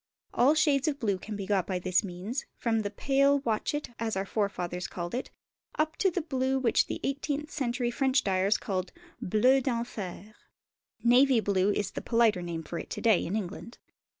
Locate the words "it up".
5.13-5.95